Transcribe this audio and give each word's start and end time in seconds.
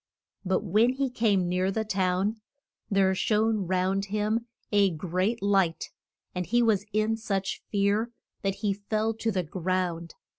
But 0.43 0.61
when 0.63 0.93
he 0.93 1.11
came 1.11 1.47
near 1.47 1.69
the 1.69 1.85
town 1.85 2.41
there 2.89 3.13
shone 3.13 3.67
round 3.67 4.05
him 4.05 4.47
a 4.71 4.89
great 4.89 5.43
light, 5.43 5.91
and 6.33 6.47
he 6.47 6.63
was 6.63 6.85
in 6.91 7.15
such 7.15 7.61
fear 7.69 8.11
that 8.41 8.55
he 8.65 8.73
fell 8.73 9.13
to 9.13 9.29
the 9.31 9.43
ground. 9.43 10.15